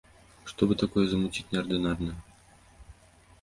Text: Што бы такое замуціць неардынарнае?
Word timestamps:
Што 0.51 0.61
бы 0.71 0.77
такое 0.83 1.03
замуціць 1.11 1.45
неардынарнае? 1.53 2.15